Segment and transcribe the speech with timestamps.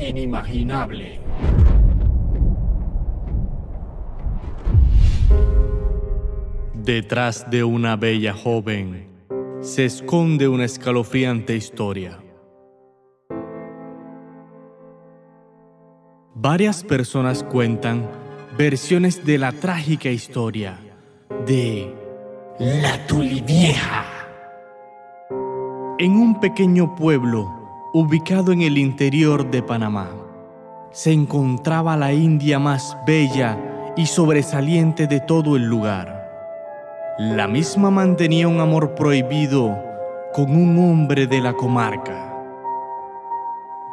[0.00, 1.20] inimaginable.
[6.74, 9.08] Detrás de una bella joven
[9.60, 12.18] se esconde una escalofriante historia.
[16.34, 18.08] Varias personas cuentan
[18.56, 20.78] versiones de la trágica historia
[21.46, 21.94] de
[22.58, 24.04] La Tulivieja.
[25.98, 27.59] En un pequeño pueblo
[27.92, 30.10] ubicado en el interior de Panamá,
[30.92, 33.58] se encontraba la India más bella
[33.96, 36.20] y sobresaliente de todo el lugar.
[37.18, 39.76] La misma mantenía un amor prohibido
[40.32, 42.32] con un hombre de la comarca.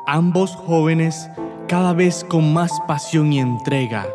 [0.06, 1.30] Ambos jóvenes,
[1.68, 4.06] cada vez con más pasión y entrega,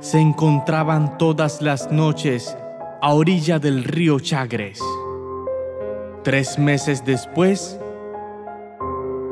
[0.00, 2.56] se encontraban todas las noches
[3.00, 4.80] a orilla del río Chagres.
[6.22, 7.80] Tres meses después,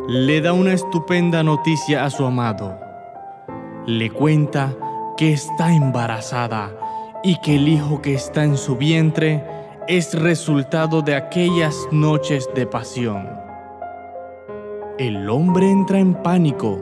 [0.09, 2.81] le da una estupenda noticia a su amado.
[3.85, 4.75] Le cuenta
[5.19, 6.73] que está embarazada
[7.23, 9.45] y que el hijo que está en su vientre
[9.87, 13.29] es resultado de aquellas noches de pasión.
[14.99, 16.81] El hombre entra en pánico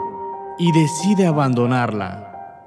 [0.57, 2.63] y decide abandonarla,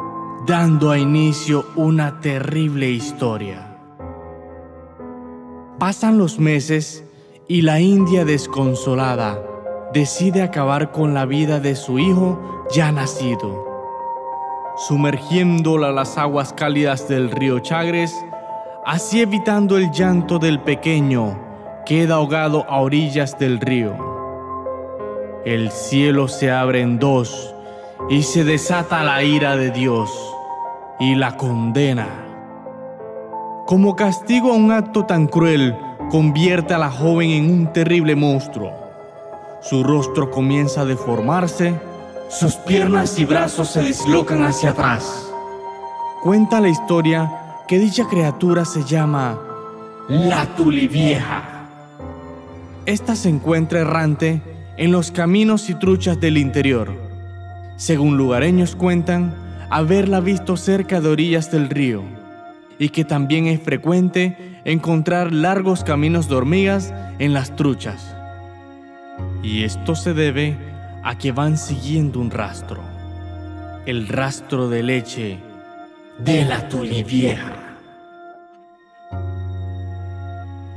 [0.46, 3.66] dando a inicio una terrible historia.
[5.80, 7.06] Pasan los meses
[7.48, 9.49] y la India desconsolada
[9.94, 13.70] decide acabar con la vida de su hijo ya nacido
[14.80, 18.26] sumergiéndola a las aguas cálidas del río Chagres,
[18.86, 21.38] así evitando el llanto del pequeño,
[21.86, 23.94] queda ahogado a orillas del río.
[25.44, 27.54] El cielo se abre en dos
[28.10, 30.10] y se desata la ira de Dios
[30.98, 32.08] y la condena.
[33.66, 35.78] Como castigo a un acto tan cruel,
[36.10, 38.89] convierte a la joven en un terrible monstruo.
[39.62, 41.80] Su rostro comienza a deformarse
[42.30, 45.30] sus piernas y brazos se dislocan hacia atrás.
[46.22, 47.32] Cuenta la historia
[47.68, 49.40] que dicha criatura se llama
[50.08, 51.66] La Tulivieja.
[52.86, 54.44] Esta se encuentra errante
[54.78, 56.94] en los caminos y truchas del interior.
[57.78, 59.34] Según lugareños cuentan,
[59.72, 62.04] haberla visto cerca de orillas del río
[62.78, 68.19] y que también es frecuente encontrar largos caminos de hormigas en las truchas.
[69.42, 70.58] Y esto se debe
[71.04, 72.82] a que van siguiendo un rastro,
[73.86, 75.40] el rastro de leche
[76.18, 77.56] de la tulivieja.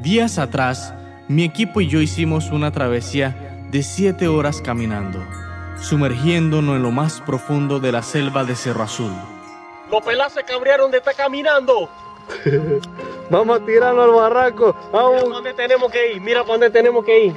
[0.01, 0.95] Días atrás,
[1.29, 5.19] mi equipo y yo hicimos una travesía de siete horas caminando,
[5.81, 9.13] sumergiéndonos en lo más profundo de la selva de Cerro Azul.
[9.91, 11.89] Los pelas se cabrearon de estar caminando.
[13.31, 14.77] Vamos a tirarnos al barranco.
[14.93, 15.13] Vamos.
[15.13, 16.21] Mira para dónde tenemos que ir.
[16.21, 17.35] Mira para dónde tenemos que ir.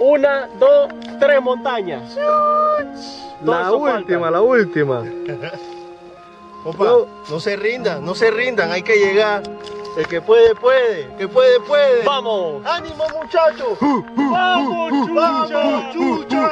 [0.00, 0.90] Una, dos,
[1.20, 2.16] tres montañas.
[3.44, 5.02] La última, la última.
[6.64, 6.84] Opa,
[7.30, 9.42] no se rindan, no se rindan, hay que llegar.
[9.98, 12.02] El que puede, puede, el que puede, puede.
[12.04, 12.64] ¡Vamos!
[12.64, 13.76] ¡Ánimo, muchachos!
[14.16, 15.92] ¡Vamos, chucha!
[15.92, 16.50] chucha!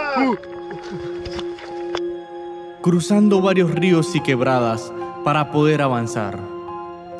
[2.82, 4.92] Cruzando varios ríos y quebradas
[5.24, 6.38] para poder avanzar.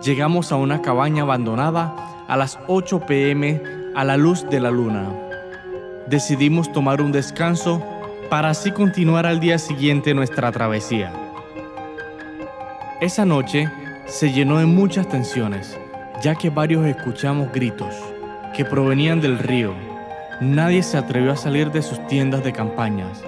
[0.02, 1.94] Llegamos a una cabaña abandonada
[2.28, 3.62] a las 8 pm
[3.94, 5.27] a la luz de la luna
[6.08, 7.82] decidimos tomar un descanso
[8.30, 11.12] para así continuar al día siguiente nuestra travesía.
[13.00, 13.70] Esa noche
[14.06, 15.78] se llenó de muchas tensiones,
[16.22, 17.94] ya que varios escuchamos gritos
[18.56, 19.74] que provenían del río.
[20.40, 23.22] Nadie se atrevió a salir de sus tiendas de campañas.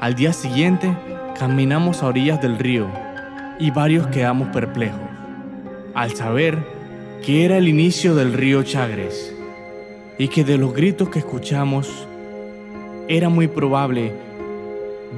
[0.00, 0.94] Al día siguiente
[1.38, 2.88] caminamos a orillas del río
[3.58, 5.00] y varios quedamos perplejos
[5.94, 6.58] al saber
[7.24, 9.34] que era el inicio del río Chagres
[10.18, 12.06] y que de los gritos que escuchamos
[13.08, 14.12] era muy probable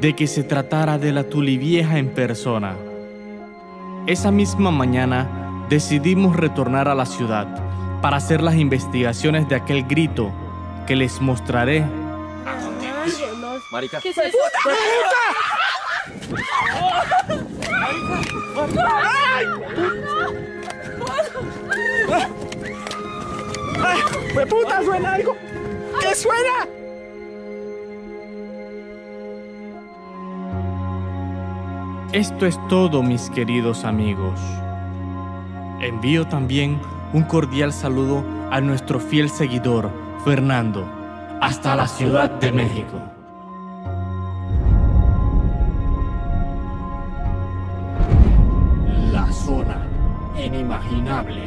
[0.00, 2.76] de que se tratara de la Tulivieja en persona.
[4.06, 7.47] Esa misma mañana decidimos retornar a la ciudad
[8.00, 10.32] para hacer las investigaciones de aquel grito
[10.87, 13.38] que les mostraré a continuación.
[13.73, 14.00] Marica.
[14.00, 14.38] ¿Qué es eso?
[24.32, 24.82] ¡Fue puta!
[24.82, 25.37] ¡Suena algo!
[26.00, 26.77] ¿Qué suena?
[32.12, 34.40] Esto es todo, mis queridos amigos.
[35.82, 36.81] Envío también
[37.12, 39.90] un cordial saludo a nuestro fiel seguidor,
[40.25, 40.88] Fernando,
[41.43, 42.99] hasta la Ciudad de México.
[49.12, 49.87] La zona
[50.43, 51.43] inimaginable.